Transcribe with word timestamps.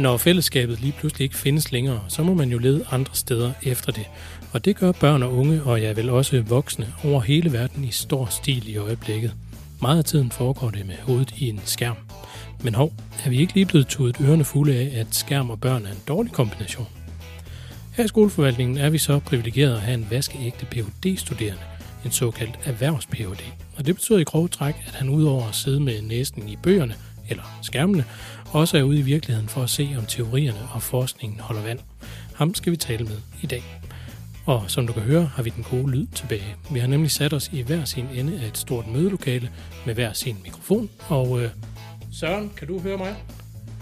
Når 0.00 0.16
fællesskabet 0.16 0.80
lige 0.80 0.94
pludselig 0.98 1.24
ikke 1.24 1.36
findes 1.36 1.72
længere, 1.72 2.00
så 2.08 2.22
må 2.22 2.34
man 2.34 2.50
jo 2.50 2.58
lede 2.58 2.84
andre 2.90 3.14
steder 3.14 3.52
efter 3.62 3.92
det. 3.92 4.06
Og 4.52 4.64
det 4.64 4.76
gør 4.76 4.92
børn 4.92 5.22
og 5.22 5.34
unge, 5.34 5.62
og 5.62 5.82
jeg 5.82 5.96
vil 5.96 6.10
også 6.10 6.40
voksne, 6.40 6.92
over 7.04 7.20
hele 7.20 7.52
verden 7.52 7.84
i 7.84 7.90
stor 7.90 8.26
stil 8.26 8.68
i 8.68 8.76
øjeblikket. 8.76 9.32
Meget 9.82 9.98
af 9.98 10.04
tiden 10.04 10.30
foregår 10.30 10.70
det 10.70 10.86
med 10.86 10.94
hovedet 11.02 11.32
i 11.36 11.48
en 11.48 11.60
skærm. 11.64 11.96
Men 12.62 12.74
hov, 12.74 12.92
er 13.24 13.30
vi 13.30 13.40
ikke 13.40 13.54
lige 13.54 13.66
blevet 13.66 13.86
tudet 13.86 14.16
ørerne 14.20 14.44
fulde 14.44 14.74
af, 14.74 15.00
at 15.00 15.06
skærm 15.10 15.50
og 15.50 15.60
børn 15.60 15.86
er 15.86 15.90
en 15.90 16.02
dårlig 16.08 16.32
kombination? 16.32 16.88
Her 17.96 18.04
i 18.04 18.08
skoleforvaltningen 18.08 18.78
er 18.78 18.90
vi 18.90 18.98
så 18.98 19.18
privilegeret 19.18 19.74
at 19.74 19.80
have 19.80 19.94
en 19.94 20.06
vaskeægte 20.10 20.66
Ph.D.-studerende, 20.66 21.64
en 22.04 22.10
såkaldt 22.10 22.58
erhvervs-Ph.D. 22.64 23.42
Og 23.76 23.86
det 23.86 23.94
betyder 23.94 24.18
i 24.18 24.24
grove 24.24 24.48
træk, 24.48 24.74
at 24.86 24.94
han 24.94 25.08
udover 25.08 25.48
at 25.48 25.54
sidde 25.54 25.80
med 25.80 26.02
næsten 26.02 26.48
i 26.48 26.56
bøgerne, 26.56 26.94
eller 27.28 27.58
skærmene, 27.62 28.04
også 28.52 28.78
er 28.78 28.82
ude 28.82 28.98
i 28.98 29.02
virkeligheden 29.02 29.48
for 29.48 29.62
at 29.62 29.70
se, 29.70 29.94
om 29.98 30.06
teorierne 30.06 30.68
og 30.72 30.82
forskningen 30.82 31.40
holder 31.40 31.62
vand. 31.62 31.78
Ham 32.34 32.54
skal 32.54 32.72
vi 32.72 32.76
tale 32.76 33.04
med 33.04 33.16
i 33.42 33.46
dag. 33.46 33.62
Og 34.46 34.64
som 34.66 34.86
du 34.86 34.92
kan 34.92 35.02
høre, 35.02 35.24
har 35.24 35.42
vi 35.42 35.50
den 35.50 35.64
gode 35.70 35.90
lyd 35.90 36.06
tilbage. 36.06 36.56
Vi 36.70 36.78
har 36.78 36.86
nemlig 36.86 37.10
sat 37.10 37.32
os 37.32 37.50
i 37.52 37.62
hver 37.62 37.84
sin 37.84 38.06
ende 38.14 38.40
af 38.40 38.46
et 38.46 38.58
stort 38.58 38.86
mødelokale 38.86 39.50
med 39.86 39.94
hver 39.94 40.12
sin 40.12 40.36
mikrofon. 40.44 40.90
Og 41.08 41.42
øh, 41.42 41.50
Søren, 42.12 42.52
kan 42.56 42.68
du 42.68 42.80
høre 42.80 42.98
mig? 42.98 43.16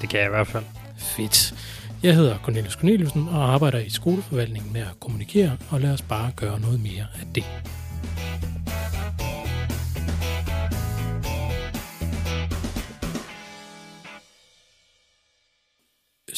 Det 0.00 0.09
kan 0.09 0.20
jeg 0.20 0.26
i 0.26 0.30
hvert 0.30 0.46
fald. 0.46 0.64
Fedt. 0.98 1.54
Jeg 2.02 2.14
hedder 2.14 2.38
Cornelius 2.38 2.73
Corneliusen 2.73 3.28
og 3.28 3.52
arbejder 3.52 3.78
i 3.78 3.90
skoleforvaltningen 3.90 4.73
med 4.73 4.80
at 4.80 5.00
kommunikere, 5.00 5.56
og 5.70 5.80
lad 5.80 5.92
os 5.92 6.02
bare 6.02 6.30
gøre 6.37 6.60
noget 6.60 6.80
mere 6.80 7.06
af 7.20 7.26
det. 7.34 7.45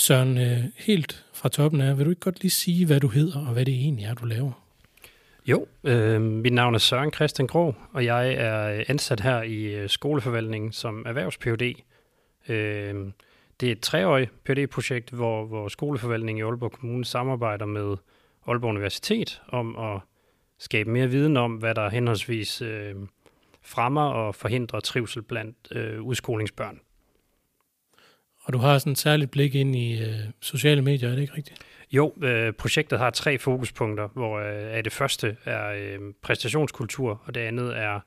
Søren, 0.01 0.39
øh, 0.39 0.59
helt 0.77 1.27
fra 1.33 1.49
toppen 1.49 1.81
af, 1.81 1.99
vil 1.99 2.05
du 2.05 2.11
ikke 2.11 2.21
godt 2.21 2.43
lige 2.43 2.51
sige, 2.51 2.87
hvad 2.87 3.01
du 3.01 3.09
hedder, 3.09 3.47
og 3.47 3.53
hvad 3.53 3.65
det 3.65 3.75
egentlig 3.75 4.05
er, 4.05 4.15
du 4.15 4.27
laver? 4.27 4.53
Jo, 5.47 5.67
øh, 5.85 6.21
mit 6.23 6.53
navn 6.53 6.75
er 6.75 6.79
Søren 6.79 7.13
Christian 7.13 7.47
Grå, 7.47 7.75
og 7.93 8.05
jeg 8.05 8.33
er 8.33 8.79
øh, 8.79 8.85
ansat 8.89 9.21
her 9.21 9.43
i 9.43 9.63
øh, 9.63 9.89
skoleforvaltningen 9.89 10.73
som 10.73 11.05
erhvervs 11.07 11.39
-PhD. 11.47 11.83
Øh, 12.53 12.95
det 13.61 13.69
er 13.69 13.73
et 13.73 13.81
treårigt 13.81 14.45
PhD-projekt, 14.45 15.11
hvor, 15.11 15.47
hvor 15.47 15.69
skoleforvaltningen 15.69 16.45
i 16.45 16.49
Aalborg 16.49 16.73
Kommune 16.73 17.05
samarbejder 17.05 17.67
med 17.67 17.97
Aalborg 18.47 18.71
Universitet 18.71 19.43
om 19.49 19.77
at 19.77 20.01
skabe 20.59 20.91
mere 20.91 21.09
viden 21.09 21.37
om, 21.37 21.55
hvad 21.55 21.75
der 21.75 21.89
henholdsvis 21.89 22.63
øh, 22.63 22.95
fremmer 23.63 24.09
og 24.09 24.35
forhindrer 24.35 24.81
trivsel 24.81 25.23
blandt 25.23 25.57
øh, 25.71 26.03
udskolingsbørn. 26.03 26.81
Og 28.51 28.55
du 28.55 28.59
har 28.59 28.79
sådan 28.79 28.93
et 28.93 28.99
særligt 28.99 29.31
blik 29.31 29.55
ind 29.55 29.77
i 29.77 30.03
øh, 30.03 30.15
sociale 30.41 30.83
medier, 30.83 31.09
er 31.09 31.15
det 31.15 31.23
ikke 31.23 31.35
rigtigt? 31.37 31.67
Jo, 31.93 32.13
øh, 32.23 32.53
projektet 32.53 32.99
har 32.99 33.11
tre 33.11 33.39
fokuspunkter, 33.39 34.09
hvor 34.15 34.39
øh, 34.39 34.85
det 34.85 34.93
første 34.93 35.37
er 35.45 35.73
øh, 35.73 35.99
præstationskultur, 36.23 37.23
og 37.25 37.35
det 37.35 37.41
andet 37.41 37.79
er 37.79 38.01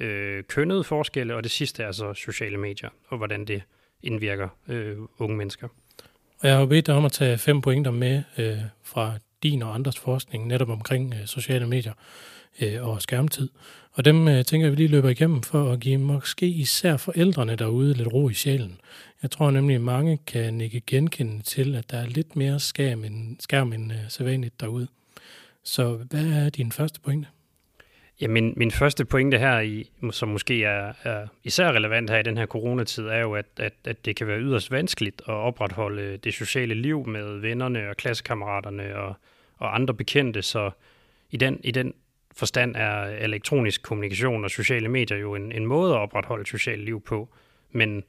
øh, 0.00 0.44
kønnede 0.44 0.84
forskelle, 0.84 1.34
og 1.34 1.42
det 1.42 1.50
sidste 1.50 1.82
er 1.82 1.92
så 1.92 2.14
sociale 2.14 2.56
medier, 2.56 2.88
og 3.08 3.18
hvordan 3.18 3.44
det 3.44 3.62
indvirker 4.02 4.48
øh, 4.68 4.96
unge 5.18 5.36
mennesker. 5.36 5.68
Og 6.40 6.48
jeg 6.48 6.56
har 6.56 6.66
bedt 6.66 6.86
dig 6.86 6.94
om 6.94 7.04
at 7.04 7.12
tage 7.12 7.38
fem 7.38 7.60
pointer 7.60 7.90
med 7.90 8.22
øh, 8.38 8.58
fra 8.82 9.12
din 9.42 9.62
og 9.62 9.74
andres 9.74 9.98
forskning 9.98 10.46
netop 10.46 10.68
omkring 10.68 11.14
øh, 11.14 11.26
sociale 11.26 11.66
medier 11.66 11.92
øh, 12.60 12.88
og 12.88 13.02
skærmtid. 13.02 13.48
Og 13.92 14.04
dem 14.04 14.28
øh, 14.28 14.44
tænker 14.44 14.66
jeg, 14.66 14.72
vi 14.72 14.76
lige 14.76 14.88
løber 14.88 15.08
igennem 15.08 15.42
for 15.42 15.72
at 15.72 15.80
give 15.80 15.98
måske 15.98 16.46
især 16.46 16.96
forældrene 16.96 17.56
derude 17.56 17.94
lidt 17.94 18.12
ro 18.12 18.28
i 18.28 18.34
sjælen. 18.34 18.80
Jeg 19.22 19.30
tror 19.30 19.50
nemlig, 19.50 19.74
at 19.74 19.80
mange 19.80 20.18
kan 20.26 20.60
ikke 20.60 20.80
genkende 20.80 21.42
til, 21.42 21.74
at 21.74 21.90
der 21.90 21.98
er 21.98 22.06
lidt 22.06 22.36
mere 22.36 22.60
skærm 22.60 23.04
end, 23.04 23.36
skærm 23.40 23.72
end 23.72 23.92
øh, 23.92 23.98
sædvanligt 24.08 24.60
derude. 24.60 24.88
Så 25.62 25.94
hvad 26.10 26.26
er 26.26 26.50
din 26.50 26.72
første 26.72 27.00
pointe? 27.00 27.28
Ja, 28.20 28.28
min, 28.28 28.54
min 28.56 28.70
første 28.70 29.04
pointe 29.04 29.38
her, 29.38 29.60
i, 29.60 29.90
som 30.10 30.28
måske 30.28 30.64
er, 30.64 30.92
er 31.02 31.26
især 31.44 31.72
relevant 31.72 32.10
her 32.10 32.18
i 32.18 32.22
den 32.22 32.36
her 32.36 32.46
coronatid, 32.46 33.04
er 33.04 33.18
jo, 33.18 33.34
at, 33.34 33.46
at, 33.56 33.72
at 33.84 34.04
det 34.04 34.16
kan 34.16 34.26
være 34.26 34.40
yderst 34.40 34.70
vanskeligt 34.70 35.22
at 35.28 35.34
opretholde 35.34 36.16
det 36.16 36.34
sociale 36.34 36.74
liv 36.74 37.06
med 37.06 37.38
vennerne 37.38 37.88
og 37.88 37.96
klassekammeraterne 37.96 38.96
og, 38.96 39.14
og 39.56 39.74
andre 39.74 39.94
bekendte. 39.94 40.42
Så 40.42 40.70
i 41.30 41.36
den, 41.36 41.60
i 41.64 41.70
den 41.70 41.94
forstand 42.36 42.76
er 42.76 43.04
elektronisk 43.04 43.82
kommunikation 43.82 44.44
og 44.44 44.50
sociale 44.50 44.88
medier 44.88 45.18
jo 45.18 45.34
en, 45.34 45.52
en 45.52 45.66
måde 45.66 45.94
at 45.94 45.98
opretholde 45.98 46.46
socialt 46.46 46.84
liv 46.84 47.00
på. 47.00 47.28
Men 47.72 48.04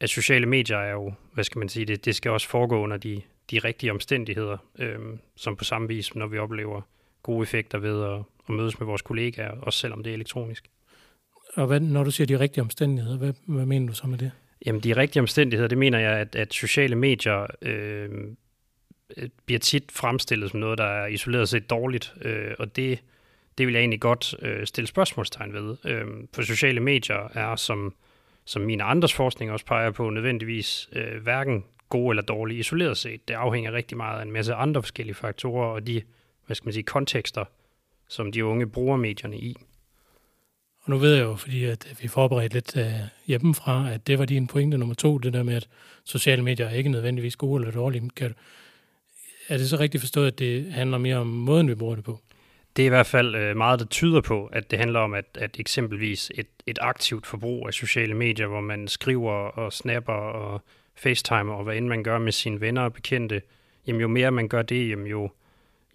at 0.00 0.10
sociale 0.10 0.46
medier 0.46 0.76
er 0.76 0.92
jo, 0.92 1.12
hvad 1.32 1.44
skal 1.44 1.58
man 1.58 1.68
sige, 1.68 1.86
det, 1.86 2.04
det 2.04 2.14
skal 2.14 2.30
også 2.30 2.48
foregå 2.48 2.82
under 2.82 2.96
de, 2.96 3.22
de 3.50 3.58
rigtige 3.58 3.90
omstændigheder, 3.90 4.56
øhm, 4.78 5.18
som 5.36 5.56
på 5.56 5.64
samme 5.64 5.88
vis, 5.88 6.14
når 6.14 6.26
vi 6.26 6.38
oplever 6.38 6.80
gode 7.22 7.42
effekter 7.42 7.78
ved 7.78 8.04
at, 8.04 8.18
at 8.48 8.54
mødes 8.54 8.80
med 8.80 8.86
vores 8.86 9.02
kollegaer, 9.02 9.50
også 9.50 9.78
selvom 9.78 10.02
det 10.02 10.10
er 10.10 10.14
elektronisk. 10.14 10.68
Og 11.54 11.66
hvad, 11.66 11.80
når 11.80 12.04
du 12.04 12.10
siger 12.10 12.26
de 12.26 12.38
rigtige 12.38 12.62
omstændigheder, 12.62 13.18
hvad, 13.18 13.32
hvad 13.46 13.66
mener 13.66 13.86
du 13.86 13.94
så 13.94 14.06
med 14.06 14.18
det? 14.18 14.30
Jamen, 14.66 14.80
de 14.80 14.96
rigtige 14.96 15.20
omstændigheder, 15.20 15.68
det 15.68 15.78
mener 15.78 15.98
jeg, 15.98 16.12
at, 16.12 16.36
at 16.36 16.54
sociale 16.54 16.96
medier 16.96 17.46
øh, 17.62 18.10
bliver 19.46 19.58
tit 19.58 19.92
fremstillet 19.92 20.50
som 20.50 20.60
noget, 20.60 20.78
der 20.78 20.84
er 20.84 21.06
isoleret 21.06 21.48
set 21.48 21.70
dårligt, 21.70 22.14
øh, 22.22 22.54
og 22.58 22.76
det, 22.76 23.02
det 23.58 23.66
vil 23.66 23.72
jeg 23.72 23.80
egentlig 23.80 24.00
godt 24.00 24.34
øh, 24.42 24.66
stille 24.66 24.88
spørgsmålstegn 24.88 25.52
ved. 25.52 25.76
Øh, 25.84 26.06
på 26.32 26.42
sociale 26.42 26.80
medier 26.80 27.28
er, 27.34 27.56
som 27.56 27.94
som 28.44 28.62
mine 28.62 28.82
andres 28.82 29.14
forskning 29.14 29.50
også 29.50 29.66
peger 29.66 29.90
på, 29.90 30.10
nødvendigvis 30.10 30.88
øh, 30.92 31.22
hverken 31.22 31.64
gode 31.88 32.12
eller 32.12 32.22
dårlige 32.22 32.60
isoleret 32.60 32.96
set. 32.96 33.28
Det 33.28 33.34
afhænger 33.34 33.72
rigtig 33.72 33.96
meget 33.96 34.18
af 34.18 34.22
en 34.22 34.32
masse 34.32 34.54
andre 34.54 34.82
forskellige 34.82 35.14
faktorer 35.14 35.66
og 35.66 35.86
de, 35.86 36.02
hvad 36.46 36.56
skal 36.56 36.66
man 36.66 36.72
sige, 36.72 36.82
kontekster, 36.82 37.44
som 38.08 38.32
de 38.32 38.44
unge 38.44 38.66
bruger 38.66 38.96
medierne 38.96 39.38
i. 39.38 39.56
Og 40.84 40.90
nu 40.90 40.98
ved 40.98 41.14
jeg 41.14 41.22
jo, 41.22 41.36
fordi 41.36 41.64
at 41.64 41.88
øh, 41.90 42.02
vi 42.02 42.08
forberedte 42.08 42.54
lidt 42.54 42.76
uh, 42.76 42.82
hjemmefra, 43.26 43.90
at 43.90 44.06
det 44.06 44.18
var 44.18 44.24
din 44.24 44.46
pointe 44.46 44.78
nummer 44.78 44.94
to, 44.94 45.18
det 45.18 45.32
der 45.32 45.42
med, 45.42 45.54
at 45.54 45.68
sociale 46.04 46.42
medier 46.42 46.66
er 46.66 46.74
ikke 46.74 46.90
nødvendigvis 46.90 47.36
gode 47.36 47.60
eller 47.60 47.72
dårlige. 47.72 48.10
Kan, 48.16 48.34
er 49.48 49.56
det 49.56 49.68
så 49.68 49.76
rigtigt 49.76 50.02
forstået, 50.02 50.26
at 50.26 50.38
det 50.38 50.72
handler 50.72 50.98
mere 50.98 51.16
om 51.16 51.26
måden, 51.26 51.68
vi 51.68 51.74
bruger 51.74 51.94
det 51.94 52.04
på? 52.04 52.20
Det 52.76 52.82
er 52.82 52.86
i 52.86 52.88
hvert 52.88 53.06
fald 53.06 53.34
øh, 53.34 53.56
meget, 53.56 53.80
der 53.80 53.86
tyder 53.86 54.20
på, 54.20 54.46
at 54.46 54.70
det 54.70 54.78
handler 54.78 55.00
om, 55.00 55.14
at, 55.14 55.24
at 55.34 55.60
eksempelvis 55.60 56.32
et, 56.34 56.46
et 56.66 56.78
aktivt 56.82 57.26
forbrug 57.26 57.66
af 57.66 57.74
sociale 57.74 58.14
medier, 58.14 58.46
hvor 58.46 58.60
man 58.60 58.88
skriver 58.88 59.32
og 59.32 59.72
snapper 59.72 60.12
og 60.12 60.62
facetimer 60.94 61.54
og 61.54 61.64
hvad 61.64 61.76
end 61.76 61.86
man 61.86 62.02
gør 62.02 62.18
med 62.18 62.32
sine 62.32 62.60
venner 62.60 62.82
og 62.82 62.92
bekendte, 62.92 63.42
jamen 63.86 64.00
jo 64.00 64.08
mere 64.08 64.30
man 64.30 64.48
gør 64.48 64.62
det, 64.62 64.88
jamen 64.90 65.06
jo, 65.06 65.30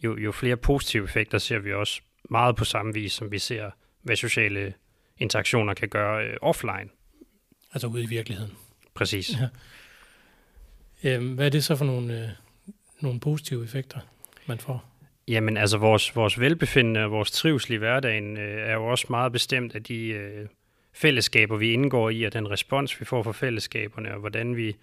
jo, 0.03 0.17
jo 0.17 0.31
flere 0.31 0.57
positive 0.57 1.03
effekter 1.03 1.38
ser 1.38 1.59
vi 1.59 1.73
også 1.73 2.01
meget 2.29 2.55
på 2.55 2.65
samme 2.65 2.94
vis, 2.94 3.13
som 3.13 3.31
vi 3.31 3.39
ser, 3.39 3.69
hvad 4.01 4.15
sociale 4.15 4.73
interaktioner 5.17 5.73
kan 5.73 5.89
gøre 5.89 6.25
øh, 6.25 6.38
offline. 6.41 6.89
Altså 7.73 7.88
ude 7.88 8.03
i 8.03 8.07
virkeligheden. 8.07 8.53
Præcis. 8.94 9.31
Ja. 11.03 11.15
Øhm, 11.15 11.33
hvad 11.33 11.45
er 11.45 11.49
det 11.49 11.63
så 11.63 11.75
for 11.75 11.85
nogle, 11.85 12.23
øh, 12.23 12.29
nogle 12.99 13.19
positive 13.19 13.63
effekter, 13.63 13.99
man 14.45 14.59
får? 14.59 14.97
Jamen 15.27 15.57
altså 15.57 15.77
vores, 15.77 16.15
vores 16.15 16.39
velbefindende 16.39 17.03
og 17.03 17.11
vores 17.11 17.31
trivsel 17.31 17.73
i 17.73 17.77
hverdagen 17.77 18.38
øh, 18.38 18.69
er 18.69 18.73
jo 18.73 18.85
også 18.85 19.05
meget 19.09 19.31
bestemt 19.31 19.75
af 19.75 19.83
de 19.83 20.07
øh, 20.07 20.47
fællesskaber, 20.93 21.57
vi 21.57 21.73
indgår 21.73 22.09
i, 22.09 22.23
og 22.23 22.33
den 22.33 22.49
respons, 22.49 22.99
vi 22.99 23.05
får 23.05 23.23
fra 23.23 23.31
fællesskaberne, 23.31 24.13
og 24.13 24.19
hvordan 24.19 24.55
vi 24.55 24.75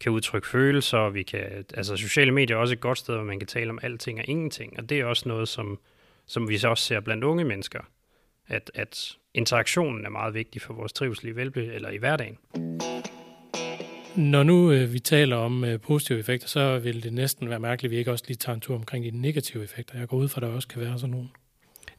kan 0.00 0.12
udtrykke 0.12 0.48
følelser, 0.48 0.98
og 0.98 1.14
vi 1.14 1.22
kan, 1.22 1.64
altså 1.74 1.96
sociale 1.96 2.32
medier 2.32 2.56
er 2.56 2.60
også 2.60 2.74
et 2.74 2.80
godt 2.80 2.98
sted, 2.98 3.14
hvor 3.14 3.24
man 3.24 3.38
kan 3.38 3.46
tale 3.46 3.70
om 3.70 3.78
alting 3.82 4.18
og 4.18 4.24
ingenting, 4.28 4.78
og 4.78 4.88
det 4.88 5.00
er 5.00 5.04
også 5.04 5.28
noget, 5.28 5.48
som, 5.48 5.78
som 6.26 6.48
vi 6.48 6.58
så 6.58 6.68
også 6.68 6.84
ser 6.84 7.00
blandt 7.00 7.24
unge 7.24 7.44
mennesker, 7.44 7.80
at, 8.48 8.70
at 8.74 9.16
interaktionen 9.34 10.04
er 10.04 10.10
meget 10.10 10.34
vigtig 10.34 10.62
for 10.62 10.74
vores 10.74 10.92
trivsel 10.92 11.28
i, 11.28 11.30
velbe, 11.30 11.64
eller 11.64 11.90
i 11.90 11.96
hverdagen. 11.96 12.38
Når 14.16 14.42
nu 14.42 14.72
øh, 14.72 14.92
vi 14.92 14.98
taler 14.98 15.36
om 15.36 15.64
øh, 15.64 15.80
positive 15.80 16.18
effekter, 16.18 16.48
så 16.48 16.78
vil 16.78 17.02
det 17.02 17.12
næsten 17.12 17.50
være 17.50 17.58
mærkeligt, 17.58 17.90
at 17.90 17.94
vi 17.94 17.98
ikke 17.98 18.10
også 18.10 18.24
lige 18.28 18.36
tager 18.36 18.54
en 18.54 18.60
tur 18.60 18.74
omkring 18.74 19.04
de 19.04 19.10
negative 19.10 19.64
effekter. 19.64 19.98
Jeg 19.98 20.08
går 20.08 20.16
ud 20.16 20.28
fra, 20.28 20.40
at 20.40 20.42
der 20.42 20.54
også 20.54 20.68
kan 20.68 20.82
være 20.82 20.98
sådan 20.98 21.10
nogle. 21.10 21.28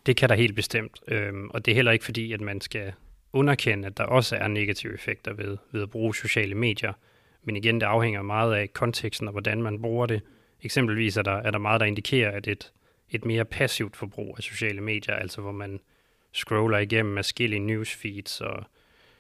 Det 0.06 0.18
kan 0.18 0.30
der 0.30 0.36
helt 0.36 0.56
bestemt, 0.56 1.00
øhm, 1.08 1.50
og 1.50 1.66
det 1.66 1.72
er 1.72 1.76
heller 1.76 1.92
ikke 1.92 2.06
fordi, 2.06 2.34
at 2.34 2.42
man 2.42 2.62
skal 2.62 2.94
underkende, 3.34 3.88
at 3.88 3.98
der 3.98 4.04
også 4.04 4.36
er 4.36 4.48
negative 4.48 4.94
effekter 4.94 5.34
ved, 5.34 5.58
ved 5.72 5.82
at 5.82 5.90
bruge 5.90 6.16
sociale 6.16 6.56
medier. 6.56 6.94
Men 7.44 7.56
igen, 7.56 7.76
det 7.76 7.86
afhænger 7.86 8.22
meget 8.22 8.56
af 8.56 8.74
konteksten 8.74 9.28
og 9.28 9.32
hvordan 9.32 9.62
man 9.62 9.82
bruger 9.82 10.06
det. 10.06 10.22
Eksempelvis 10.64 11.18
er 11.18 11.22
der, 11.22 11.36
er 11.36 11.52
der 11.52 11.60
meget, 11.60 11.80
der 11.80 11.86
indikerer, 11.86 12.32
at 12.32 12.48
et, 12.48 12.72
et 13.10 13.26
mere 13.26 13.46
passivt 13.46 13.96
forbrug 13.96 14.36
af 14.38 14.44
sociale 14.44 14.82
medier, 14.82 15.16
altså 15.16 15.42
hvor 15.42 15.52
man 15.52 15.80
scroller 16.34 16.78
igennem 16.78 17.18
forskellige 17.18 17.60
newsfeeds 17.60 18.42
og 18.42 18.64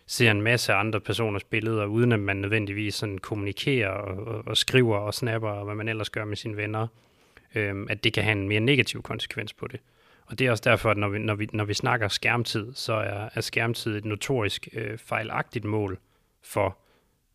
ser 0.07 0.31
en 0.31 0.41
masse 0.41 0.73
andre 0.73 0.99
personers 0.99 1.43
billeder, 1.43 1.85
uden 1.85 2.11
at 2.11 2.19
man 2.19 2.37
nødvendigvis 2.37 2.95
sådan 2.95 3.17
kommunikerer 3.17 3.89
og, 3.89 4.27
og, 4.27 4.43
og 4.47 4.57
skriver 4.57 4.97
og 4.97 5.13
snapper, 5.13 5.49
og 5.49 5.65
hvad 5.65 5.75
man 5.75 5.87
ellers 5.87 6.09
gør 6.09 6.25
med 6.25 6.37
sine 6.37 6.57
venner, 6.57 6.87
øhm, 7.55 7.87
at 7.89 8.03
det 8.03 8.13
kan 8.13 8.23
have 8.23 8.31
en 8.37 8.47
mere 8.47 8.59
negativ 8.59 9.01
konsekvens 9.01 9.53
på 9.53 9.67
det. 9.67 9.79
Og 10.25 10.39
det 10.39 10.47
er 10.47 10.51
også 10.51 10.63
derfor, 10.65 10.91
at 10.91 10.97
når 10.97 11.09
vi, 11.09 11.19
når 11.19 11.35
vi, 11.35 11.47
når 11.53 11.65
vi 11.65 11.73
snakker 11.73 12.07
skærmtid, 12.07 12.73
så 12.73 12.93
er, 12.93 13.29
er 13.33 13.41
skærmtid 13.41 13.97
et 13.97 14.05
notorisk 14.05 14.67
øh, 14.73 14.97
fejlagtigt 14.97 15.65
mål 15.65 15.99
for, 16.43 16.77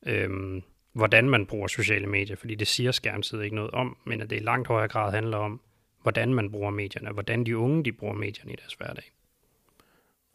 øhm, 0.06 0.62
hvordan 0.92 1.28
man 1.28 1.46
bruger 1.46 1.66
sociale 1.66 2.06
medier, 2.06 2.36
fordi 2.36 2.54
det 2.54 2.66
siger 2.66 2.92
skærmtid 2.92 3.40
ikke 3.40 3.56
noget 3.56 3.70
om, 3.70 3.96
men 4.04 4.20
at 4.20 4.30
det 4.30 4.36
i 4.36 4.44
langt 4.44 4.68
højere 4.68 4.88
grad 4.88 5.12
handler 5.12 5.36
om, 5.36 5.60
hvordan 6.02 6.34
man 6.34 6.50
bruger 6.50 6.70
medierne, 6.70 7.08
og 7.08 7.14
hvordan 7.14 7.46
de 7.46 7.56
unge 7.56 7.84
de 7.84 7.92
bruger 7.92 8.14
medierne 8.14 8.52
i 8.52 8.56
deres 8.56 8.74
hverdag. 8.74 9.04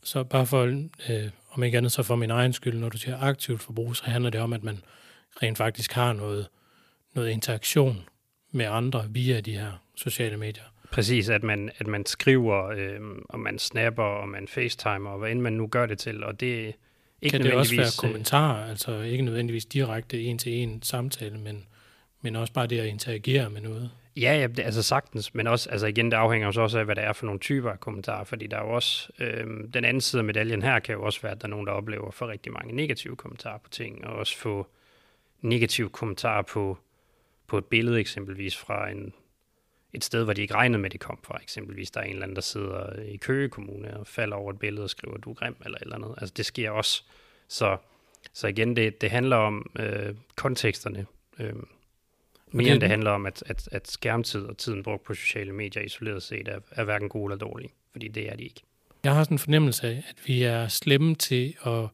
Så 0.05 0.23
bare 0.23 0.45
for, 0.45 0.63
øh, 1.09 1.29
om 1.51 1.63
ikke 1.63 1.77
andet 1.77 1.91
så 1.91 2.03
for 2.03 2.15
min 2.15 2.31
egen 2.31 2.53
skyld, 2.53 2.79
når 2.79 2.89
du 2.89 2.97
siger 2.97 3.17
aktivt 3.17 3.61
forbrug, 3.61 3.95
så 3.95 4.03
handler 4.05 4.29
det 4.29 4.41
om, 4.41 4.53
at 4.53 4.63
man 4.63 4.79
rent 5.43 5.57
faktisk 5.57 5.93
har 5.93 6.13
noget, 6.13 6.47
noget 7.13 7.29
interaktion 7.29 8.03
med 8.51 8.65
andre 8.65 9.05
via 9.09 9.39
de 9.39 9.57
her 9.57 9.71
sociale 9.95 10.37
medier. 10.37 10.63
Præcis, 10.91 11.29
at 11.29 11.43
man, 11.43 11.71
at 11.77 11.87
man 11.87 12.05
skriver, 12.05 12.65
øh, 12.67 12.99
og 13.29 13.39
man 13.39 13.59
snapper, 13.59 14.03
og 14.03 14.29
man 14.29 14.47
facetimer, 14.47 15.09
og 15.09 15.19
hvad 15.19 15.31
end 15.31 15.41
man 15.41 15.53
nu 15.53 15.67
gør 15.67 15.85
det 15.85 15.97
til, 15.97 16.23
og 16.23 16.39
det 16.39 16.73
ikke 17.21 17.37
kan 17.37 17.43
det 17.43 17.53
også 17.53 17.75
være 17.75 17.85
øh, 17.85 18.09
kommentarer, 18.09 18.69
altså 18.69 19.01
ikke 19.01 19.23
nødvendigvis 19.23 19.65
direkte 19.65 20.23
en-til-en 20.23 20.81
samtale, 20.81 21.37
men, 21.37 21.65
men 22.21 22.35
også 22.35 22.53
bare 22.53 22.67
det 22.67 22.79
at 22.79 22.85
interagere 22.85 23.49
med 23.49 23.61
noget? 23.61 23.91
Ja, 24.17 24.37
ja 24.39 24.47
det, 24.47 24.59
altså 24.59 24.83
sagtens, 24.83 25.33
men 25.33 25.47
også, 25.47 25.69
altså 25.69 25.87
igen, 25.87 26.11
det 26.11 26.17
afhænger 26.17 26.51
jo 26.55 26.63
også 26.63 26.79
af, 26.79 26.85
hvad 26.85 26.95
det 26.95 27.03
er 27.03 27.13
for 27.13 27.25
nogle 27.25 27.39
typer 27.39 27.71
af 27.71 27.79
kommentarer, 27.79 28.23
fordi 28.23 28.47
der 28.47 28.57
er 28.57 28.61
jo 28.61 28.69
også, 28.69 29.09
øh, 29.19 29.47
den 29.73 29.85
anden 29.85 30.01
side 30.01 30.19
af 30.19 30.23
medaljen 30.23 30.61
her 30.61 30.79
kan 30.79 30.95
jo 30.95 31.03
også 31.03 31.21
være, 31.21 31.31
at 31.31 31.41
der 31.41 31.47
er 31.47 31.49
nogen, 31.49 31.67
der 31.67 31.73
oplever 31.73 32.11
for 32.11 32.27
rigtig 32.27 32.53
mange 32.53 32.75
negative 32.75 33.15
kommentarer 33.15 33.57
på 33.57 33.69
ting, 33.69 34.07
og 34.07 34.15
også 34.15 34.37
få 34.37 34.67
negative 35.41 35.89
kommentarer 35.89 36.41
på, 36.41 36.77
på 37.47 37.57
et 37.57 37.65
billede 37.65 37.99
eksempelvis 37.99 38.57
fra 38.57 38.89
en, 38.89 39.13
et 39.93 40.03
sted, 40.03 40.23
hvor 40.23 40.33
de 40.33 40.41
ikke 40.41 40.53
regnede 40.53 40.79
med, 40.79 40.85
at 40.85 40.93
de 40.93 40.97
kom 40.97 41.19
fra. 41.23 41.39
Eksempelvis 41.41 41.91
der 41.91 41.99
er 41.99 42.03
en 42.03 42.11
eller 42.11 42.23
anden, 42.23 42.35
der 42.35 42.41
sidder 42.41 43.01
i 43.01 43.17
Køge 43.17 43.49
Kommune 43.49 43.97
og 43.97 44.07
falder 44.07 44.37
over 44.37 44.51
et 44.51 44.59
billede 44.59 44.83
og 44.83 44.89
skriver, 44.89 45.17
du 45.17 45.29
er 45.29 45.33
grim 45.33 45.55
eller 45.65 45.77
et 45.77 45.81
eller 45.81 45.95
andet. 45.95 46.15
Altså 46.17 46.33
det 46.37 46.45
sker 46.45 46.71
også. 46.71 47.03
Så, 47.47 47.77
så 48.33 48.47
igen, 48.47 48.75
det, 48.75 49.01
det 49.01 49.11
handler 49.11 49.35
om 49.35 49.71
øh, 49.79 50.15
konteksterne. 50.35 51.05
Øh, 51.39 51.53
mere 52.51 52.73
end 52.73 52.81
det 52.81 52.89
handler 52.89 53.11
om, 53.11 53.25
at, 53.25 53.43
at, 53.45 53.69
at 53.71 53.87
skærmtid 53.87 54.41
og 54.41 54.57
tiden 54.57 54.83
brugt 54.83 55.03
på 55.03 55.13
sociale 55.13 55.53
medier 55.53 55.83
isoleret 55.83 56.23
set 56.23 56.47
er, 56.47 56.59
er 56.71 56.83
hverken 56.83 57.09
gode 57.09 57.33
eller 57.33 57.47
dårlige, 57.47 57.69
fordi 57.91 58.07
det 58.07 58.31
er 58.31 58.35
de 58.35 58.43
ikke. 58.43 58.61
Jeg 59.03 59.15
har 59.15 59.23
sådan 59.23 59.35
en 59.35 59.39
fornemmelse 59.39 59.87
af, 59.87 60.03
at 60.09 60.15
vi 60.25 60.43
er 60.43 60.67
slemme 60.67 61.15
til 61.15 61.55
at 61.65 61.87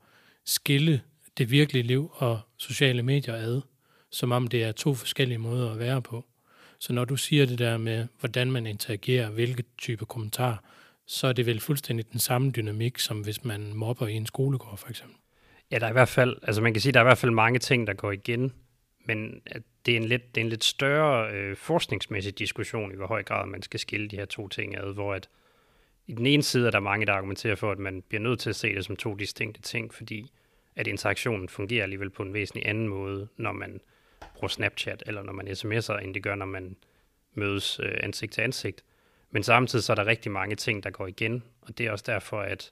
skille 0.46 1.02
det 1.38 1.52
virkelige 1.52 1.84
liv 1.84 2.12
og 2.14 2.40
sociale 2.58 3.04
medier 3.04 3.36
ad, 3.36 3.62
som 4.10 4.32
om 4.32 4.48
det 4.48 4.64
er 4.64 4.72
to 4.72 4.94
forskellige 4.94 5.38
måder 5.38 5.72
at 5.72 5.80
være 5.80 6.02
på. 6.02 6.26
Så 6.80 6.94
når 6.94 7.06
du 7.06 7.16
siger 7.16 7.46
det 7.46 7.60
der 7.60 7.78
med, 7.78 8.08
hvordan 8.20 8.52
man 8.52 8.68
interagerer, 8.68 9.30
hvilke 9.30 9.64
type 9.78 10.06
kommentar, 10.06 10.64
så 11.08 11.28
er 11.28 11.34
det 11.34 11.46
vel 11.46 11.60
fuldstændig 11.60 12.12
den 12.12 12.20
samme 12.20 12.52
dynamik, 12.52 13.00
som 13.00 13.22
hvis 13.22 13.44
man 13.44 13.74
mobber 13.74 14.08
i 14.08 14.14
en 14.14 14.26
skolegård, 14.26 14.78
for 14.78 14.90
eksempel. 14.90 15.18
Ja, 15.72 15.80
der 15.80 15.86
er 15.86 15.90
i 15.90 15.94
hvert 15.94 16.10
fald, 16.10 16.38
altså 16.44 16.62
man 16.62 16.74
kan 16.74 16.82
sige, 16.82 16.92
der 16.94 17.00
er 17.00 17.04
i 17.04 17.06
hvert 17.06 17.18
fald 17.18 17.32
mange 17.32 17.60
ting, 17.60 17.88
der 17.88 17.94
går 17.94 18.12
igen, 18.12 18.54
men 19.16 19.42
det 19.86 19.92
er 19.92 19.98
en 19.98 20.04
lidt, 20.04 20.36
det 20.36 20.42
er 20.42 20.46
en 20.46 20.50
lidt 20.50 20.64
større 20.64 21.32
øh, 21.32 21.56
forskningsmæssig 21.56 22.40
diskussion 22.40 22.92
i, 22.92 22.96
hvor 22.96 23.08
høj 23.08 23.24
grad 23.24 23.48
man 23.48 23.62
skal 23.62 23.80
skille 23.80 24.08
de 24.08 24.16
her 24.16 24.26
to 24.26 24.48
ting 24.48 24.78
ad, 24.78 24.94
hvor 24.94 25.14
at 25.14 25.30
i 26.08 26.14
den 26.14 26.26
ene 26.26 26.44
side 26.44 26.68
er 26.68 26.72
der 26.72 26.80
mange, 26.80 27.06
der 27.06 27.14
argumenterer 27.14 27.56
for, 27.56 27.72
at 27.72 27.80
man 27.80 28.02
bliver 28.02 28.22
nødt 28.22 28.40
til 28.40 28.50
at 28.50 28.56
se 28.56 28.76
det 28.76 28.86
som 28.86 28.96
to 28.96 29.16
distinkte 29.16 29.62
ting, 29.62 29.94
fordi 29.94 30.32
at 30.76 30.88
interaktionen 30.88 31.50
fungerer 31.50 31.84
alligevel 31.84 32.10
på 32.10 32.24
en 32.24 32.34
væsentlig 32.34 32.68
anden 32.68 32.88
måde, 32.88 33.28
når 33.38 33.52
man 33.52 33.82
bruger 34.36 34.48
Snapchat, 34.48 35.04
eller 35.08 35.24
når 35.24 35.34
man 35.34 35.48
sms'er, 35.48 36.04
end 36.04 36.14
det 36.14 36.24
gør, 36.24 36.36
når 36.36 36.46
man 36.46 36.76
mødes 37.34 37.80
øh, 37.84 37.98
ansigt 38.04 38.34
til 38.34 38.42
ansigt. 38.42 38.84
Men 39.32 39.44
samtidig 39.44 39.84
så 39.84 39.94
er 39.94 39.96
der 39.96 40.06
rigtig 40.06 40.32
mange 40.32 40.56
ting, 40.56 40.84
der 40.84 40.90
går 40.90 41.08
igen, 41.08 41.44
og 41.62 41.78
det 41.78 41.86
er 41.86 41.92
også 41.92 42.06
derfor, 42.08 42.42
at 42.42 42.72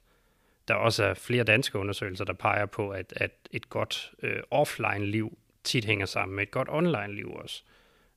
der 0.68 0.74
også 0.74 1.04
er 1.04 1.14
flere 1.14 1.44
danske 1.44 1.78
undersøgelser, 1.78 2.24
der 2.24 2.32
peger 2.32 2.66
på, 2.66 2.90
at, 2.90 3.12
at 3.16 3.30
et 3.50 3.70
godt 3.70 4.12
øh, 4.22 4.42
offline-liv 4.50 5.38
tit 5.64 5.84
hænger 5.84 6.06
sammen 6.06 6.36
med 6.36 6.42
et 6.42 6.50
godt 6.50 6.68
online-liv 6.70 7.32
også. 7.32 7.62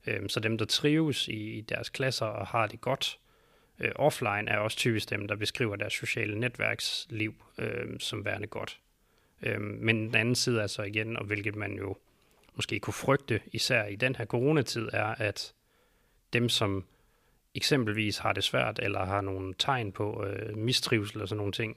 Øhm, 0.06 0.28
så 0.28 0.40
dem, 0.40 0.58
der 0.58 0.64
trives 0.64 1.28
i 1.28 1.58
i 1.58 1.60
deres 1.60 1.88
klasser 1.88 2.26
og 2.26 2.46
har 2.46 2.66
det 2.66 2.80
godt 2.80 3.18
øh, 3.78 3.92
offline, 3.94 4.50
er 4.50 4.58
også 4.58 4.76
typisk 4.76 5.10
dem, 5.10 5.28
der 5.28 5.36
beskriver 5.36 5.76
deres 5.76 5.92
sociale 5.92 6.40
netværksliv 6.40 7.34
øh, 7.58 8.00
som 8.00 8.24
værende 8.24 8.46
godt. 8.46 8.80
Øhm, 9.42 9.78
men 9.80 9.96
den 9.96 10.14
anden 10.14 10.34
side 10.34 10.62
er 10.62 10.66
så 10.66 10.82
igen, 10.82 11.16
og 11.16 11.24
hvilket 11.24 11.56
man 11.56 11.72
jo 11.78 11.96
måske 12.54 12.80
kunne 12.80 12.94
frygte, 12.94 13.40
især 13.52 13.84
i 13.84 13.96
den 13.96 14.16
her 14.16 14.26
coronatid, 14.26 14.88
er, 14.92 15.14
at 15.18 15.54
dem, 16.32 16.48
som 16.48 16.84
eksempelvis 17.54 18.18
har 18.18 18.32
det 18.32 18.44
svært, 18.44 18.80
eller 18.82 19.04
har 19.04 19.20
nogle 19.20 19.54
tegn 19.58 19.92
på 19.92 20.24
øh, 20.24 20.56
mistrivsel 20.56 21.22
og 21.22 21.28
sådan 21.28 21.36
nogle 21.36 21.52
ting, 21.52 21.76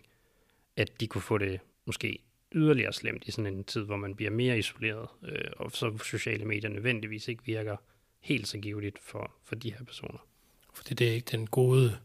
at 0.76 1.00
de 1.00 1.08
kunne 1.08 1.22
få 1.22 1.38
det 1.38 1.60
måske 1.86 2.20
yderligere 2.56 2.94
slemt 2.94 3.24
i 3.26 3.32
sådan 3.32 3.54
en 3.54 3.64
tid, 3.64 3.82
hvor 3.82 3.98
man 3.98 4.16
bliver 4.16 4.32
mere 4.32 4.60
isoleret, 4.60 5.08
øh, 5.24 5.52
og 5.58 5.72
så 5.72 5.98
sociale 5.98 6.46
medier 6.46 6.70
nødvendigvis 6.70 7.28
ikke 7.28 7.44
virker 7.46 7.78
helt 8.20 8.48
så 8.48 8.58
givetigt 8.58 9.00
for, 9.00 9.32
for 9.44 9.56
de 9.56 9.74
her 9.74 9.86
personer. 9.86 10.28
Fordi 10.74 10.94
det 10.94 11.08
er 11.08 11.12
ikke 11.12 11.32
den 11.32 11.48
gode 11.48 11.98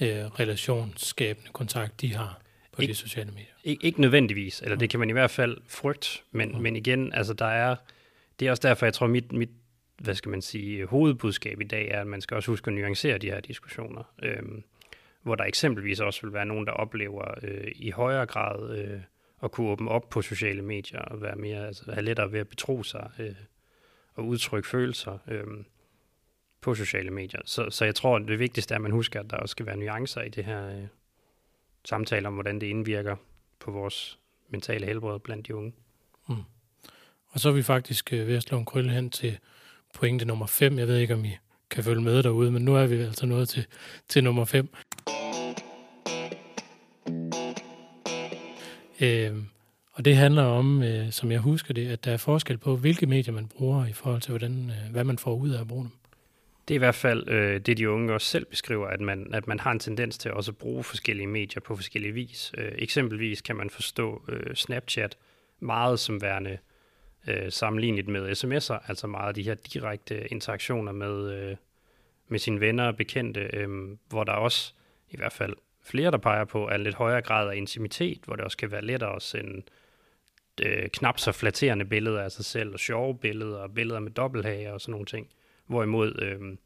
øh, 0.00 0.08
relationsskabende 0.08 1.50
kontakt, 1.52 2.00
de 2.00 2.14
har 2.14 2.40
på 2.72 2.82
ikke, 2.82 2.92
de 2.92 2.96
sociale 2.96 3.30
medier. 3.30 3.54
Ikke, 3.64 3.86
ikke 3.86 4.00
nødvendigvis, 4.00 4.62
eller 4.62 4.76
det 4.76 4.90
kan 4.90 5.00
man 5.00 5.10
i 5.10 5.12
hvert 5.12 5.30
fald 5.30 5.58
frygte, 5.68 6.08
men, 6.30 6.52
mm. 6.52 6.58
men 6.62 6.76
igen, 6.76 7.12
altså 7.12 7.32
der 7.34 7.46
er, 7.46 7.76
det 8.40 8.46
er 8.46 8.50
også 8.50 8.68
derfor, 8.68 8.86
jeg 8.86 8.94
tror, 8.94 9.06
mit, 9.06 9.32
mit 9.32 9.50
hvad 9.98 10.14
skal 10.14 10.30
man 10.30 10.42
sige, 10.42 10.86
hovedbudskab 10.86 11.60
i 11.60 11.64
dag 11.64 11.88
er, 11.88 12.00
at 12.00 12.06
man 12.06 12.20
skal 12.20 12.34
også 12.34 12.50
huske 12.50 12.68
at 12.68 12.74
nuancere 12.74 13.18
de 13.18 13.26
her 13.26 13.40
diskussioner. 13.40 14.02
Øhm, 14.22 14.62
hvor 15.22 15.34
der 15.34 15.44
eksempelvis 15.44 16.00
også 16.00 16.20
vil 16.22 16.32
være 16.32 16.46
nogen, 16.46 16.66
der 16.66 16.72
oplever 16.72 17.34
øh, 17.42 17.72
i 17.76 17.90
højere 17.90 18.26
grad 18.26 18.78
øh, 18.78 19.00
at 19.42 19.50
kunne 19.50 19.70
åbne 19.70 19.90
op 19.90 20.10
på 20.10 20.22
sociale 20.22 20.62
medier 20.62 21.00
og 21.00 21.22
være 21.22 21.36
mere, 21.36 21.66
altså 21.66 21.92
have 21.92 22.04
lettere 22.04 22.32
ved 22.32 22.40
at 22.40 22.48
betro 22.48 22.82
sig 22.82 23.10
øh, 23.18 23.34
og 24.14 24.26
udtrykke 24.26 24.68
følelser 24.68 25.18
øh, 25.28 25.44
på 26.60 26.74
sociale 26.74 27.10
medier. 27.10 27.40
Så, 27.44 27.70
så 27.70 27.84
jeg 27.84 27.94
tror, 27.94 28.18
det 28.18 28.38
vigtigste 28.38 28.74
er, 28.74 28.76
at 28.76 28.82
man 28.82 28.90
husker, 28.90 29.20
at 29.20 29.30
der 29.30 29.36
også 29.36 29.52
skal 29.52 29.66
være 29.66 29.76
nuancer 29.76 30.22
i 30.22 30.28
det 30.28 30.44
her 30.44 30.68
øh, 30.68 30.86
samtale 31.84 32.28
om, 32.28 32.34
hvordan 32.34 32.60
det 32.60 32.66
indvirker 32.66 33.16
på 33.58 33.70
vores 33.70 34.18
mentale 34.48 34.86
helbred 34.86 35.18
blandt 35.18 35.46
de 35.46 35.54
unge. 35.54 35.72
Mm. 36.28 36.34
Og 37.28 37.40
så 37.40 37.48
er 37.48 37.52
vi 37.52 37.62
faktisk 37.62 38.12
øh, 38.12 38.26
ved 38.26 38.36
at 38.36 38.42
slå 38.42 38.58
en 38.58 38.64
krølle 38.64 38.90
hen 38.90 39.10
til 39.10 39.38
pointe 39.94 40.24
nummer 40.24 40.46
5. 40.46 40.78
Jeg 40.78 40.88
ved 40.88 40.96
ikke, 40.96 41.14
om 41.14 41.24
I 41.24 41.36
kan 41.70 41.84
følge 41.84 42.02
med 42.02 42.22
derude, 42.22 42.50
men 42.50 42.64
nu 42.64 42.76
er 42.76 42.86
vi 42.86 42.96
altså 42.96 43.26
nået 43.26 43.48
til, 43.48 43.66
til 44.08 44.24
nummer 44.24 44.44
5. 44.44 44.68
Øh, 49.00 49.36
og 49.92 50.04
det 50.04 50.16
handler 50.16 50.42
om, 50.42 50.82
øh, 50.82 51.12
som 51.12 51.32
jeg 51.32 51.40
husker 51.40 51.74
det, 51.74 51.88
at 51.88 52.04
der 52.04 52.12
er 52.12 52.16
forskel 52.16 52.58
på, 52.58 52.76
hvilke 52.76 53.06
medier 53.06 53.34
man 53.34 53.48
bruger 53.48 53.86
i 53.86 53.92
forhold 53.92 54.20
til, 54.20 54.30
hvordan, 54.30 54.70
øh, 54.70 54.92
hvad 54.92 55.04
man 55.04 55.18
får 55.18 55.34
ud 55.34 55.50
af 55.50 55.60
at 55.60 55.68
bruge 55.68 55.82
dem. 55.82 55.90
Det 56.68 56.74
er 56.74 56.78
i 56.78 56.78
hvert 56.78 56.94
fald 56.94 57.28
øh, 57.28 57.60
det, 57.60 57.76
de 57.76 57.90
unge 57.90 58.14
også 58.14 58.26
selv 58.26 58.44
beskriver, 58.44 58.86
at 58.86 59.00
man, 59.00 59.34
at 59.34 59.46
man 59.46 59.60
har 59.60 59.72
en 59.72 59.78
tendens 59.78 60.18
til 60.18 60.32
også 60.32 60.50
at 60.50 60.56
bruge 60.56 60.84
forskellige 60.84 61.26
medier 61.26 61.60
på 61.60 61.76
forskellige 61.76 62.12
vis. 62.12 62.52
Øh, 62.58 62.72
eksempelvis 62.74 63.42
kan 63.42 63.56
man 63.56 63.70
forstå 63.70 64.22
øh, 64.28 64.54
Snapchat 64.54 65.16
meget 65.60 66.00
som 66.00 66.22
værende 66.22 66.58
øh, 67.28 67.52
sammenlignet 67.52 68.08
med 68.08 68.32
sms'er, 68.32 68.88
altså 68.88 69.06
meget 69.06 69.28
af 69.28 69.34
de 69.34 69.42
her 69.42 69.54
direkte 69.54 70.32
interaktioner 70.32 70.92
med, 70.92 71.32
øh, 71.32 71.56
med 72.28 72.38
sine 72.38 72.60
venner 72.60 72.84
og 72.84 72.96
bekendte, 72.96 73.50
øh, 73.52 73.68
hvor 74.08 74.24
der 74.24 74.32
også 74.32 74.72
i 75.10 75.16
hvert 75.16 75.32
fald 75.32 75.54
flere, 75.88 76.10
der 76.10 76.18
peger 76.18 76.44
på, 76.44 76.68
er 76.68 76.74
en 76.74 76.82
lidt 76.82 76.94
højere 76.94 77.22
grad 77.22 77.50
af 77.50 77.56
intimitet, 77.56 78.20
hvor 78.24 78.36
det 78.36 78.44
også 78.44 78.56
kan 78.56 78.70
være 78.70 78.84
lettere 78.84 79.16
at 79.16 79.22
sende 79.22 79.62
øh, 80.62 80.88
knap 80.88 81.18
så 81.18 81.32
flatterende 81.32 81.84
billeder 81.84 82.22
af 82.22 82.32
sig 82.32 82.44
selv, 82.44 82.72
og 82.72 82.80
sjove 82.80 83.18
billeder, 83.18 83.58
og 83.58 83.74
billeder 83.74 84.00
med 84.00 84.10
dobbelthage 84.10 84.72
og 84.72 84.80
sådan 84.80 84.92
nogle 84.92 85.06
ting. 85.06 85.28
Hvorimod 85.66 86.22
øh, 86.22 86.56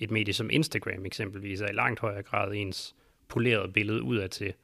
et 0.00 0.10
medie 0.10 0.34
som 0.34 0.50
Instagram 0.50 1.06
eksempelvis 1.06 1.60
er 1.60 1.68
i 1.68 1.72
langt 1.72 2.00
højere 2.00 2.22
grad 2.22 2.52
ens 2.54 2.94
polerede 3.28 3.72
billede 3.72 4.02
udad 4.02 4.28
til. 4.28 4.54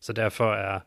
Så 0.00 0.12
derfor 0.12 0.52
er, 0.52 0.80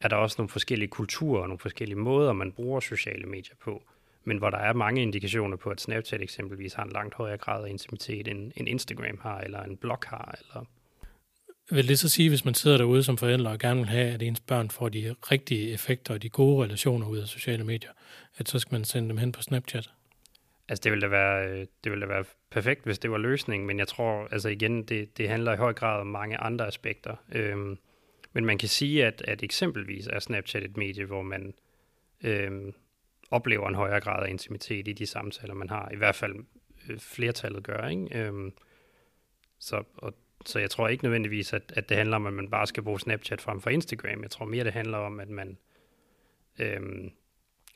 er 0.00 0.08
der 0.08 0.16
også 0.16 0.34
nogle 0.38 0.48
forskellige 0.48 0.88
kulturer 0.88 1.42
og 1.42 1.48
nogle 1.48 1.58
forskellige 1.58 1.98
måder, 1.98 2.32
man 2.32 2.52
bruger 2.52 2.80
sociale 2.80 3.26
medier 3.26 3.54
på. 3.64 3.82
Men 4.24 4.38
hvor 4.38 4.50
der 4.50 4.58
er 4.58 4.72
mange 4.72 5.02
indikationer 5.02 5.56
på, 5.56 5.70
at 5.70 5.80
Snapchat 5.80 6.22
eksempelvis 6.22 6.74
har 6.74 6.84
en 6.84 6.92
langt 6.92 7.14
højere 7.14 7.38
grad 7.38 7.64
af 7.64 7.70
intimitet, 7.70 8.28
end, 8.28 8.52
end 8.56 8.68
Instagram 8.68 9.18
har, 9.22 9.40
eller 9.40 9.62
en 9.62 9.76
blog 9.76 9.98
har, 10.06 10.38
eller 10.38 10.66
vil 11.70 11.88
det 11.88 11.98
så 11.98 12.08
sige, 12.08 12.28
hvis 12.28 12.44
man 12.44 12.54
sidder 12.54 12.76
derude 12.76 13.02
som 13.02 13.18
forældre 13.18 13.50
og 13.50 13.58
gerne 13.58 13.80
vil 13.80 13.88
have, 13.88 14.14
at 14.14 14.22
ens 14.22 14.40
børn 14.40 14.70
får 14.70 14.88
de 14.88 15.14
rigtige 15.22 15.72
effekter 15.72 16.14
og 16.14 16.22
de 16.22 16.28
gode 16.28 16.64
relationer 16.64 17.06
ud 17.06 17.18
af 17.18 17.26
sociale 17.26 17.64
medier, 17.64 17.90
at 18.36 18.48
så 18.48 18.58
skal 18.58 18.74
man 18.74 18.84
sende 18.84 19.08
dem 19.08 19.18
hen 19.18 19.32
på 19.32 19.42
Snapchat? 19.42 19.90
Altså 20.68 20.82
det 20.84 20.92
ville 20.92 21.02
da 21.02 21.08
være, 21.08 21.48
øh, 21.48 21.66
det 21.84 21.92
ville 21.92 22.06
da 22.06 22.06
være 22.06 22.24
perfekt, 22.50 22.84
hvis 22.84 22.98
det 22.98 23.10
var 23.10 23.18
løsningen, 23.18 23.66
men 23.66 23.78
jeg 23.78 23.88
tror, 23.88 24.28
altså 24.30 24.48
igen, 24.48 24.82
det, 24.82 25.18
det 25.18 25.28
handler 25.28 25.52
i 25.52 25.56
høj 25.56 25.72
grad 25.72 26.00
om 26.00 26.06
mange 26.06 26.36
andre 26.36 26.66
aspekter. 26.66 27.16
Øhm, 27.32 27.78
men 28.32 28.44
man 28.44 28.58
kan 28.58 28.68
sige, 28.68 29.06
at, 29.06 29.22
at 29.28 29.42
eksempelvis 29.42 30.06
er 30.06 30.18
Snapchat 30.18 30.62
et 30.62 30.76
medie, 30.76 31.04
hvor 31.04 31.22
man 31.22 31.54
øhm, 32.24 32.74
oplever 33.30 33.68
en 33.68 33.74
højere 33.74 34.00
grad 34.00 34.26
af 34.26 34.30
intimitet 34.30 34.88
i 34.88 34.92
de 34.92 35.06
samtaler, 35.06 35.54
man 35.54 35.68
har. 35.68 35.90
I 35.92 35.96
hvert 35.96 36.14
fald 36.14 36.34
øh, 36.88 36.98
flertallet 36.98 37.64
gør, 37.64 37.88
ikke? 37.88 38.18
Øhm, 38.18 38.52
så, 39.58 39.82
og 39.96 40.14
så 40.46 40.58
jeg 40.58 40.70
tror 40.70 40.88
ikke 40.88 41.04
nødvendigvis, 41.04 41.52
at, 41.52 41.72
at 41.76 41.88
det 41.88 41.96
handler 41.96 42.16
om, 42.16 42.26
at 42.26 42.32
man 42.32 42.50
bare 42.50 42.66
skal 42.66 42.82
bruge 42.82 43.00
Snapchat 43.00 43.40
frem 43.40 43.60
for 43.60 43.70
Instagram. 43.70 44.22
Jeg 44.22 44.30
tror 44.30 44.46
mere, 44.46 44.64
det 44.64 44.72
handler 44.72 44.98
om, 44.98 45.20
at 45.20 45.28
man 45.28 45.58
øhm, 46.58 47.10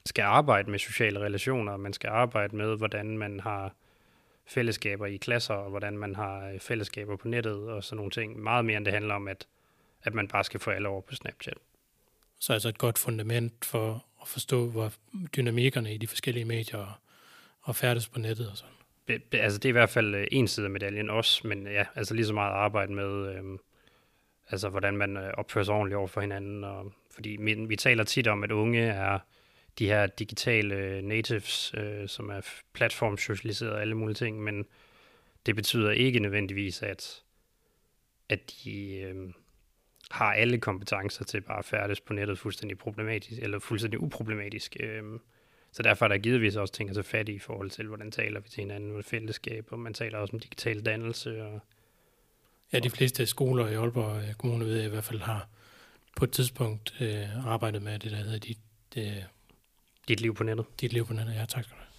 skal 0.07 0.23
arbejde 0.23 0.71
med 0.71 0.79
sociale 0.79 1.21
relationer, 1.21 1.77
man 1.77 1.93
skal 1.93 2.09
arbejde 2.09 2.57
med, 2.57 2.77
hvordan 2.77 3.19
man 3.19 3.41
har 3.41 3.75
fællesskaber 4.47 5.07
i 5.07 5.17
klasser, 5.17 5.55
og 5.55 5.71
hvordan 5.71 5.99
man 5.99 6.15
har 6.15 6.49
øh, 6.49 6.61
fællesskaber 6.61 7.17
på 7.17 7.29
nettet 7.29 7.69
og 7.69 7.85
sådan 7.85 7.97
nogle 7.97 8.11
ting. 8.11 8.43
Meget 8.43 8.65
mere 8.65 8.77
end 8.77 8.85
det 8.85 8.95
handler 8.95 9.15
om, 9.15 9.29
at, 9.29 9.47
at 10.03 10.15
man 10.15 10.29
bare 10.29 10.45
skal 10.45 10.61
få 10.61 10.71
alle 10.71 10.89
over 10.89 11.01
på 11.01 11.15
Snapchat. 11.15 11.59
Så 12.41 12.53
altså 12.53 12.69
et 12.69 12.79
godt 12.79 12.99
fundament 12.99 13.65
for 13.65 14.05
at 14.23 14.29
forstå, 14.29 14.71
hvor 14.71 14.93
dynamikkerne 15.37 15.95
i 15.95 15.99
de 15.99 16.07
forskellige 16.07 16.45
medier 16.45 16.79
og, 16.79 16.93
og 17.61 17.77
færdes 17.77 18.09
på 18.09 18.19
nettet 18.19 18.51
og 18.51 18.57
sådan. 18.57 18.75
Det, 19.09 19.23
altså 19.33 19.59
det 19.59 19.65
er 19.65 19.71
i 19.71 19.73
hvert 19.73 19.91
fald 19.91 20.15
øh, 20.15 20.27
en 20.33 20.49
side 20.49 20.67
af 20.67 20.71
medaljen 20.71 21.11
også, 21.11 21.47
men 21.47 21.67
øh, 21.67 21.73
ja, 21.73 21.85
altså 21.95 22.15
lige 22.15 22.27
så 22.27 22.33
meget 22.33 22.53
arbejde 22.53 22.93
med, 22.93 23.35
øh, 23.35 23.59
altså 24.51 24.69
hvordan 24.69 24.97
man 24.97 25.17
øh, 25.17 25.33
opfører 25.35 25.65
sig 25.65 25.75
ordentligt 25.75 25.97
over 25.97 26.07
for 26.07 26.21
hinanden. 26.21 26.65
Og, 26.65 26.93
fordi 27.11 27.37
vi, 27.41 27.55
vi 27.55 27.77
taler 27.77 28.05
tit 28.05 28.29
om, 28.29 28.45
at 28.45 28.53
unge 28.53 28.83
er 28.83 29.19
de 29.79 29.87
her 29.87 30.07
digitale 30.07 31.03
natives, 31.03 31.75
øh, 31.77 32.09
som 32.09 32.31
er 32.31 32.41
platformsocialiseret 32.73 33.73
og 33.73 33.81
alle 33.81 33.95
mulige 33.95 34.15
ting, 34.15 34.43
men 34.43 34.67
det 35.47 35.57
betyder 35.57 35.91
ikke 35.91 36.21
nødvendigvis, 36.21 36.83
at, 36.83 37.23
at 38.29 38.55
de 38.65 38.97
øh, 38.97 39.33
har 40.11 40.33
alle 40.33 40.61
kompetencer 40.61 41.25
til 41.25 41.41
bare 41.41 41.59
at 41.59 41.65
færdes 41.65 42.01
på 42.01 42.13
nettet 42.13 42.39
fuldstændig 42.39 42.79
problematisk, 42.79 43.43
eller 43.43 43.59
fuldstændig 43.59 44.01
uproblematisk. 44.01 44.77
Øh, 44.81 45.03
så 45.75 45.83
derfor 45.83 46.05
er 46.05 46.09
der 46.09 46.19
givetvis 46.19 46.57
også 46.57 46.75
ting 46.75 46.89
at 46.89 46.95
tage 46.95 47.05
fat 47.05 47.29
i 47.29 47.33
i 47.33 47.39
forhold 47.39 47.71
til, 47.71 47.87
hvordan 47.87 48.11
taler 48.11 48.41
vi 48.41 48.49
til 48.49 48.61
hinanden 48.61 48.93
med 48.93 49.03
fællesskab, 49.03 49.67
og 49.71 49.79
man 49.79 49.95
taler 49.95 50.19
også 50.19 50.33
om 50.33 50.41
digital 50.41 50.87
dannelse. 50.87 51.43
Og, 51.43 51.61
ja, 52.73 52.79
de 52.79 52.91
fleste 52.91 53.27
skoler 53.27 53.69
i 53.69 53.75
Aalborg 53.75 54.23
øh, 54.23 54.35
Kommune 54.35 54.65
ved 54.65 54.77
jeg 54.77 54.87
i 54.87 54.89
hvert 54.89 55.05
fald 55.05 55.21
har 55.21 55.49
på 56.17 56.25
et 56.25 56.31
tidspunkt 56.31 56.97
øh, 57.01 57.47
arbejdet 57.47 57.83
med 57.83 57.99
det, 57.99 58.11
der 58.11 58.17
hedder 58.17 58.39
dit, 58.39 58.59
det, 58.95 59.27
dit 60.09 60.21
liv 60.21 60.35
på 60.35 60.45
nettet. 60.45 60.67
Dit 60.81 60.93
liv 60.93 61.07
på 61.07 61.13
nettet, 61.13 61.35
ja 61.35 61.45
tak 61.45 61.65
skal 61.65 61.77
du 61.77 61.81
have. 61.81 61.93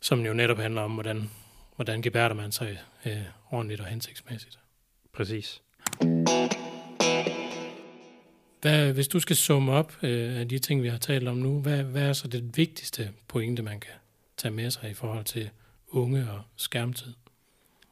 Som 0.00 0.26
jo 0.26 0.32
netop 0.32 0.58
handler 0.58 0.82
om, 0.82 0.92
hvordan, 0.92 1.30
hvordan 1.76 2.02
gebærder 2.02 2.34
man 2.34 2.52
sig 2.52 2.78
øh, 3.06 3.22
ordentligt 3.50 3.80
og 3.80 3.86
hensigtsmæssigt. 3.86 4.58
Præcis. 5.12 5.62
Hvad, 8.60 8.92
hvis 8.92 9.08
du 9.08 9.20
skal 9.20 9.36
summe 9.36 9.72
op 9.72 9.92
øh, 10.02 10.40
af 10.40 10.48
de 10.48 10.58
ting, 10.58 10.82
vi 10.82 10.88
har 10.88 10.98
talt 10.98 11.28
om 11.28 11.36
nu, 11.36 11.60
hvad, 11.60 11.82
hvad 11.82 12.08
er 12.08 12.12
så 12.12 12.28
det 12.28 12.56
vigtigste 12.56 13.10
pointe, 13.28 13.62
man 13.62 13.80
kan 13.80 13.92
tage 14.36 14.54
med 14.54 14.70
sig 14.70 14.90
i 14.90 14.94
forhold 14.94 15.24
til 15.24 15.50
unge 15.88 16.30
og 16.30 16.42
skærmtid? 16.56 17.14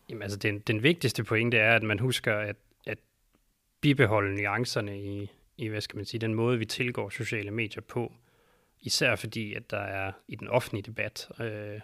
Jamen 0.08 0.22
altså, 0.22 0.38
den, 0.38 0.58
den 0.58 0.82
vigtigste 0.82 1.24
pointe 1.24 1.58
er, 1.58 1.74
at 1.74 1.82
man 1.82 1.98
husker 1.98 2.34
at, 2.34 2.56
at 2.86 2.98
bibeholde 3.80 4.42
nuancerne 4.42 5.00
i, 5.00 5.30
i, 5.56 5.66
hvad 5.66 5.80
skal 5.80 5.96
man 5.96 6.04
sige, 6.04 6.20
den 6.20 6.34
måde, 6.34 6.58
vi 6.58 6.64
tilgår 6.64 7.10
sociale 7.10 7.50
medier 7.50 7.82
på. 7.82 8.12
Især 8.80 9.16
fordi, 9.16 9.54
at 9.54 9.70
der 9.70 9.80
er 9.80 10.12
i 10.28 10.36
den 10.36 10.48
offentlige 10.48 10.82
debat, 10.82 11.28
øh, 11.40 11.80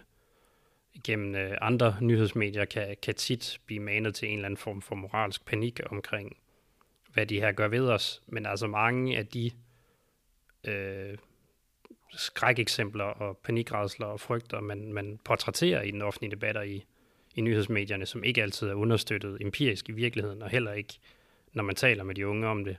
gennem 1.03 1.35
øh, 1.35 1.57
andre 1.61 1.97
nyhedsmedier, 2.01 2.65
kan, 2.65 2.95
kan 3.01 3.15
tit 3.15 3.59
blive 3.65 3.79
manet 3.79 4.15
til 4.15 4.27
en 4.27 4.35
eller 4.35 4.45
anden 4.45 4.57
form 4.57 4.81
for 4.81 4.95
moralsk 4.95 5.45
panik 5.45 5.79
omkring 5.89 6.37
hvad 7.15 7.25
de 7.25 7.39
her 7.39 7.51
gør 7.51 7.67
ved 7.67 7.89
os, 7.89 8.21
men 8.27 8.45
altså 8.45 8.67
mange 8.67 9.17
af 9.17 9.27
de 9.27 9.51
øh, 10.63 11.17
skrækeksempler 12.11 13.03
og 13.03 13.37
panikredsler 13.37 14.05
og 14.05 14.19
frygter, 14.19 14.59
man, 14.59 14.93
man 14.93 15.19
portrætterer 15.25 15.81
i 15.81 15.91
den 15.91 16.01
offentlige 16.01 16.31
debat 16.31 16.57
og 16.57 16.67
i, 16.67 16.85
i 17.35 17.41
nyhedsmedierne, 17.41 18.05
som 18.05 18.23
ikke 18.23 18.43
altid 18.43 18.67
er 18.67 18.73
understøttet 18.73 19.37
empirisk 19.41 19.89
i 19.89 19.91
virkeligheden, 19.91 20.41
og 20.41 20.49
heller 20.49 20.73
ikke, 20.73 20.93
når 21.53 21.63
man 21.63 21.75
taler 21.75 22.03
med 22.03 22.15
de 22.15 22.27
unge 22.27 22.47
om 22.47 22.65
det. 22.65 22.77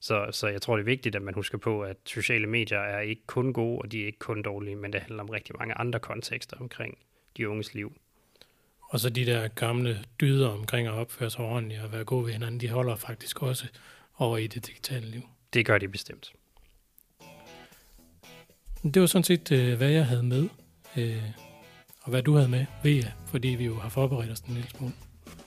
Så, 0.00 0.28
så 0.30 0.48
jeg 0.48 0.62
tror, 0.62 0.76
det 0.76 0.82
er 0.82 0.84
vigtigt, 0.84 1.16
at 1.16 1.22
man 1.22 1.34
husker 1.34 1.58
på, 1.58 1.82
at 1.82 1.96
sociale 2.04 2.46
medier 2.46 2.78
er 2.78 3.00
ikke 3.00 3.22
kun 3.26 3.52
gode, 3.52 3.78
og 3.78 3.92
de 3.92 4.02
er 4.02 4.06
ikke 4.06 4.18
kun 4.18 4.42
dårlige, 4.42 4.76
men 4.76 4.92
det 4.92 5.00
handler 5.00 5.22
om 5.22 5.28
rigtig 5.28 5.54
mange 5.58 5.74
andre 5.74 6.00
kontekster 6.00 6.56
omkring 6.56 6.98
de 7.36 7.48
unges 7.48 7.74
liv. 7.74 7.92
Og 8.92 9.00
så 9.00 9.10
de 9.10 9.26
der 9.26 9.48
gamle 9.48 9.98
dyder 10.20 10.48
omkring 10.48 10.86
at 10.86 10.92
opføre 10.92 11.30
sig 11.30 11.40
ordentligt 11.40 11.80
og 11.80 11.92
være 11.92 12.04
gode 12.04 12.26
ved 12.26 12.32
hinanden, 12.32 12.60
de 12.60 12.68
holder 12.68 12.96
faktisk 12.96 13.42
også 13.42 13.64
over 14.18 14.38
i 14.38 14.46
det 14.46 14.66
digitale 14.66 15.06
liv. 15.06 15.22
Det 15.52 15.66
gør 15.66 15.78
de 15.78 15.88
bestemt. 15.88 16.32
Det 18.82 19.00
var 19.00 19.06
sådan 19.06 19.24
set, 19.24 19.52
øh, 19.52 19.76
hvad 19.76 19.88
jeg 19.88 20.06
havde 20.06 20.22
med, 20.22 20.48
øh, 20.96 21.22
og 22.02 22.10
hvad 22.10 22.22
du 22.22 22.34
havde 22.34 22.48
med, 22.48 22.66
ved 22.82 22.92
jeg, 22.92 23.12
fordi 23.26 23.48
vi 23.48 23.64
jo 23.64 23.78
har 23.78 23.88
forberedt 23.88 24.30
os 24.30 24.40
en 24.40 24.54
lille 24.54 24.70
smule. 24.70 24.92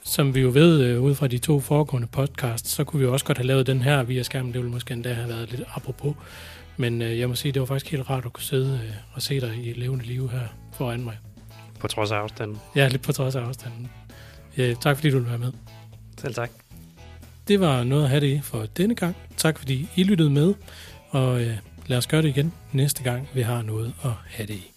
Som 0.04 0.36
vi 0.36 0.42
jo 0.42 0.50
ved, 0.54 0.84
øh, 0.84 1.02
ud 1.02 1.16
fra 1.16 1.28
de 1.28 1.38
to 1.38 1.60
foregående 1.60 2.08
podcasts, 2.08 2.72
så 2.72 2.84
kunne 2.84 3.00
vi 3.00 3.06
også 3.06 3.26
godt 3.26 3.38
have 3.38 3.48
lavet 3.48 3.68
den 3.68 3.82
her 3.82 4.04
via 4.04 4.24
skærmen. 4.24 4.54
Det 4.54 4.62
ville 4.62 4.72
måske 4.72 4.94
endda 4.94 5.14
have 5.14 5.30
været 5.30 5.52
lidt 5.52 5.64
apropos. 5.76 6.16
Men 6.78 7.02
jeg 7.02 7.30
må 7.30 7.36
sige, 7.36 7.52
det 7.52 7.60
var 7.60 7.66
faktisk 7.66 7.92
helt 7.92 8.10
rart 8.10 8.26
at 8.26 8.34
kunne 8.34 8.44
sidde 8.44 8.94
og 9.14 9.22
se 9.22 9.42
dig 9.42 9.58
i 9.66 9.74
levende 9.74 10.06
liv 10.06 10.30
her 10.30 10.48
foran 10.74 11.04
mig. 11.04 11.18
På 11.86 11.90
trods 11.90 12.12
af 12.12 12.16
afstanden. 12.16 12.58
Ja, 12.76 12.88
lidt 12.88 13.02
på 13.02 13.12
trods 13.12 13.36
af 13.36 13.42
afstanden. 13.42 13.90
Ja, 14.58 14.74
tak 14.82 14.98
fordi 14.98 15.10
du 15.10 15.16
ville 15.16 15.30
være 15.30 15.40
med. 15.40 15.52
Selv 16.18 16.34
tak. 16.34 16.50
Det 17.48 17.60
var 17.60 17.84
noget 17.84 18.04
at 18.04 18.10
have 18.10 18.22
det 18.22 18.28
i 18.28 18.42
for 18.42 18.66
denne 18.78 18.96
gang. 18.96 19.16
Tak 19.38 19.60
fordi 19.60 19.90
I 19.96 20.04
lyttede 20.04 20.30
med, 20.30 20.54
og 21.10 21.42
øh, 21.42 21.58
lad 21.88 21.98
os 21.98 22.08
gøre 22.08 22.22
det 22.22 22.28
igen 22.28 22.54
næste 22.72 23.04
gang, 23.04 23.30
vi 23.34 23.42
har 23.42 23.62
noget 23.62 23.94
at 24.04 24.12
have 24.30 24.48
det 24.48 24.54
i. 24.54 24.72